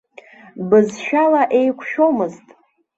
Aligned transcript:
Бызшәала 0.69 1.41
еиқәшәомызт. 1.59 2.45